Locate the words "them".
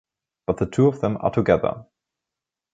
1.01-1.17